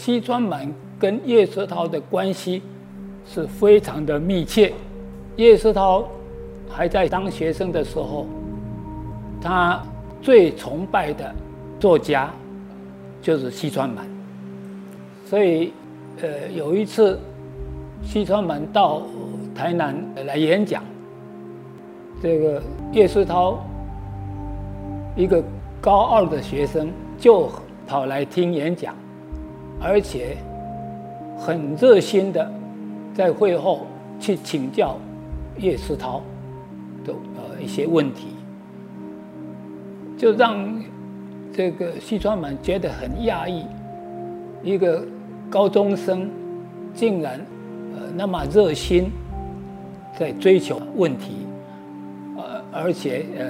[0.00, 0.66] 西川满
[0.98, 2.62] 跟叶石涛的关系
[3.26, 4.72] 是非常的密切。
[5.36, 6.08] 叶石涛
[6.70, 8.24] 还在当学生的时候，
[9.42, 9.78] 他
[10.22, 11.34] 最崇拜的
[11.78, 12.30] 作家
[13.20, 14.06] 就是西川满。
[15.26, 15.70] 所以，
[16.22, 17.20] 呃，有一次
[18.02, 19.02] 西川满到
[19.54, 19.94] 台南
[20.24, 20.82] 来演讲，
[22.22, 23.62] 这个叶石涛
[25.14, 25.44] 一个
[25.78, 27.50] 高二的学生就
[27.86, 28.94] 跑来听演讲。
[29.80, 30.36] 而且
[31.38, 32.52] 很热心的，
[33.14, 33.86] 在会后
[34.18, 34.98] 去请教
[35.58, 36.20] 叶世涛
[37.04, 38.28] 的呃一些问题，
[40.18, 40.78] 就让
[41.50, 43.64] 这个西川满觉得很讶异，
[44.62, 45.02] 一个
[45.48, 46.28] 高中生
[46.92, 47.40] 竟然
[47.94, 49.10] 呃那么热心
[50.18, 51.46] 在追求问题，
[52.36, 53.46] 呃而且呃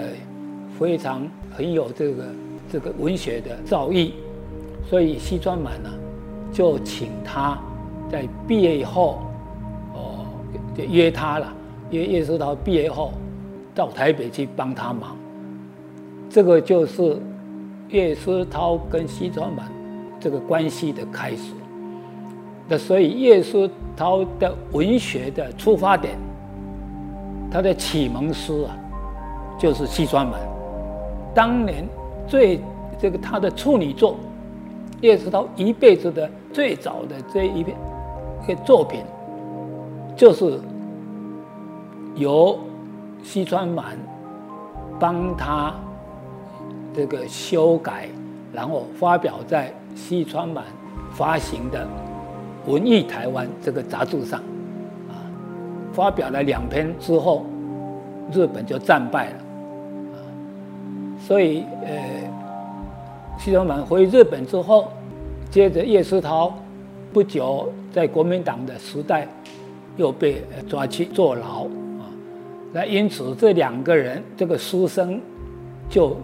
[0.79, 2.25] 非常很有这个
[2.71, 4.13] 这个文学的造诣，
[4.89, 5.91] 所以西川满呢。
[6.53, 7.57] 就请他
[8.11, 9.21] 在毕业以后，
[9.95, 10.27] 哦，
[10.77, 11.53] 就约他了，
[11.91, 13.13] 约叶世涛毕业后
[13.75, 15.17] 到台北去帮他忙。
[16.29, 17.21] 这个就是
[17.89, 19.71] 叶世涛跟西川满
[20.19, 21.53] 这个关系的开始。
[22.69, 26.19] 那所以叶世涛的文学的出发点，
[27.51, 28.77] 他的启蒙师啊，
[29.59, 30.41] 就是西川满。
[31.33, 31.87] 当年
[32.27, 32.61] 最
[32.99, 34.17] 这个他的处女作。
[35.01, 37.77] 叶世涛一辈子的最早的这一篇
[38.45, 39.03] 一个作品，
[40.15, 40.61] 就是
[42.17, 42.59] 由
[43.23, 43.97] 西川满
[44.99, 45.75] 帮他
[46.95, 48.09] 这个修改，
[48.53, 50.65] 然后发表在西川满
[51.13, 51.87] 发行的
[52.71, 54.39] 《文艺台湾》这个杂志上，
[55.09, 55.17] 啊，
[55.95, 57.47] 发表了两篇之后，
[58.31, 59.37] 日本就战败了，
[60.13, 60.17] 啊，
[61.19, 62.20] 所以呃。
[63.43, 64.93] 西川满回日本之后，
[65.51, 66.55] 接着叶世涛
[67.11, 69.27] 不久在国民党的时代
[69.97, 72.05] 又被抓去坐牢啊。
[72.71, 75.19] 那因此这两个人这个书生
[75.89, 76.19] 就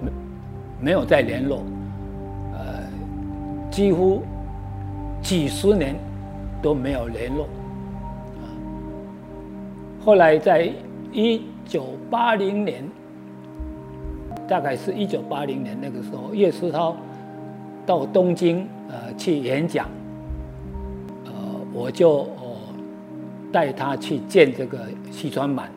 [0.78, 1.62] 没有再联络，
[2.52, 2.84] 呃，
[3.70, 4.22] 几乎
[5.22, 5.96] 几十年
[6.60, 7.44] 都没有联络
[8.42, 8.44] 啊。
[10.04, 10.70] 后来在
[11.12, 12.84] 一九八零年。
[14.48, 16.97] 大概是一九八零年那个时候，叶世涛
[17.84, 19.88] 到东京呃去演讲，
[21.24, 21.32] 呃，
[21.72, 22.28] 我就
[23.52, 24.78] 带他去见这个
[25.10, 25.70] 西川满。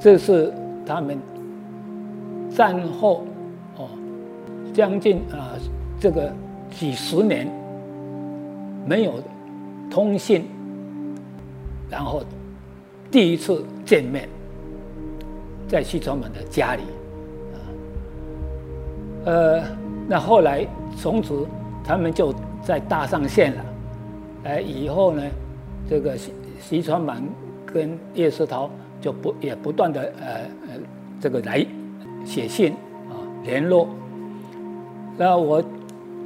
[0.00, 0.52] 这是
[0.84, 1.18] 他们
[2.50, 3.24] 战后
[3.76, 3.88] 哦
[4.72, 5.54] 将近啊
[6.00, 6.32] 这个
[6.70, 7.46] 几十年
[8.86, 9.14] 没有
[9.90, 10.44] 通信，
[11.90, 12.22] 然后
[13.10, 14.28] 第一次见面，
[15.72, 16.82] 在西川满的家里。
[19.24, 19.62] 呃，
[20.06, 20.66] 那后来
[20.98, 21.46] 从此
[21.82, 23.64] 他们就在搭上线了，
[24.44, 25.22] 哎，以后呢，
[25.88, 27.22] 这个西西川满
[27.64, 28.68] 跟叶世涛
[29.00, 30.28] 就不也不断的呃
[30.68, 30.80] 呃
[31.18, 31.64] 这个来
[32.22, 32.72] 写信
[33.08, 33.88] 啊联络。
[35.16, 35.64] 那我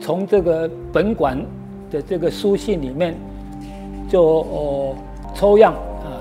[0.00, 1.38] 从这个本馆
[1.88, 3.14] 的这个书信里面
[4.08, 4.96] 就哦
[5.36, 6.18] 抽样啊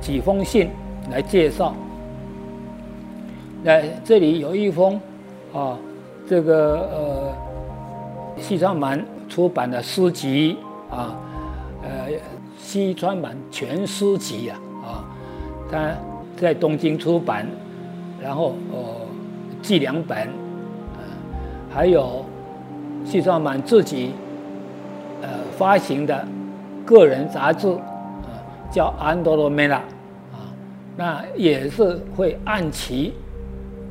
[0.00, 0.70] 几封信
[1.10, 1.74] 来介绍。
[3.62, 5.00] 那这里有一封。
[5.52, 5.76] 啊，
[6.28, 7.32] 这个呃，
[8.40, 10.56] 西川满出版的诗集
[10.88, 11.12] 啊，
[11.82, 12.06] 呃，
[12.56, 15.04] 西川满全诗集啊，啊，
[15.68, 15.90] 他
[16.36, 17.48] 在东京出版，
[18.22, 19.08] 然后哦，
[19.60, 20.28] 寄两本，
[21.68, 22.24] 还有
[23.04, 24.12] 西川满自己
[25.20, 25.28] 呃
[25.58, 26.24] 发行的
[26.86, 28.30] 个人杂志啊，
[28.70, 29.78] 叫《安多罗梅拉》
[30.32, 30.46] 啊，
[30.96, 33.14] 那也是会按期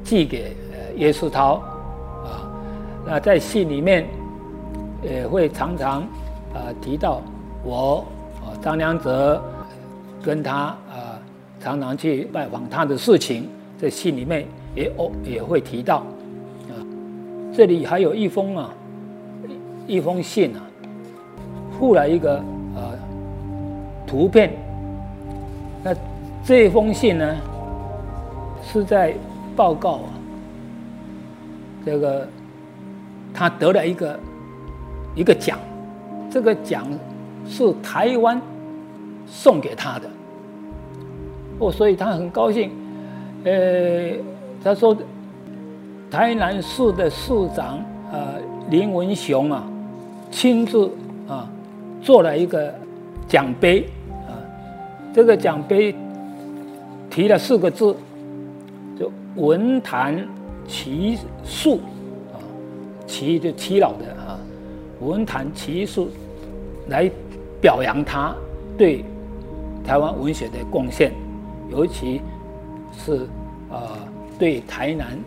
[0.10, 0.78] 寄给呃。
[0.98, 1.62] 叶世涛
[2.26, 2.50] 啊，
[3.06, 4.06] 那在信里面
[5.04, 6.02] 也会常常
[6.52, 7.22] 啊提到
[7.64, 8.04] 我
[8.42, 9.42] 啊张良泽
[10.22, 11.16] 跟他啊
[11.62, 13.48] 常常去拜访他的事情，
[13.78, 15.98] 在信里面也哦也会提到
[16.68, 16.74] 啊。
[17.54, 18.74] 这里还有一封啊
[19.88, 20.60] 一封信啊，
[21.78, 22.36] 附了一个
[22.76, 22.92] 啊
[24.08, 24.52] 图片。
[25.84, 25.96] 那
[26.44, 27.38] 这封信呢
[28.64, 29.14] 是在
[29.60, 30.10] 报告啊。
[31.86, 32.26] 这个
[33.34, 34.20] 他得了一个
[35.16, 35.60] 一个奖，
[36.32, 36.88] 这个奖
[37.46, 38.42] 是台湾
[39.26, 40.10] 送给他的，
[41.60, 42.72] 哦，所以他很高兴。
[43.44, 44.12] 呃，
[44.64, 44.96] 他说
[46.10, 47.80] 台南市的市长
[48.14, 48.36] 呃
[48.70, 49.68] 林文雄啊，
[50.32, 50.90] 亲自
[51.28, 51.50] 啊
[52.02, 52.74] 做了一个
[53.28, 53.90] 奖杯
[54.28, 54.32] 啊，
[55.14, 55.94] 这个奖杯
[57.10, 57.96] 提了四个字，
[59.00, 60.28] 就文坛。
[60.68, 61.80] 奇树
[62.32, 62.38] 啊，
[63.08, 64.38] 奇就奇老的啊，
[65.02, 66.10] 文坛奇术
[66.90, 67.10] 来
[67.60, 68.36] 表扬他
[68.78, 69.04] 对
[69.84, 71.12] 台湾文学的贡献，
[71.72, 72.22] 尤其
[72.96, 73.28] 是
[73.72, 73.80] 呃
[74.38, 75.18] 对台南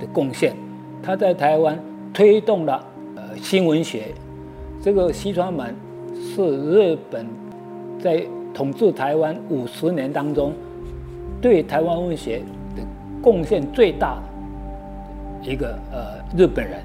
[0.00, 0.56] 的贡献。
[1.02, 1.78] 他在台湾
[2.14, 2.82] 推动了
[3.14, 4.14] 呃新文学，
[4.82, 5.76] 这个西川满
[6.14, 7.26] 是日本
[8.00, 8.24] 在
[8.54, 10.54] 统治台湾五十年当中
[11.42, 12.40] 对台湾文学
[13.28, 14.14] 贡献最大
[15.42, 16.82] 的一个呃日本人。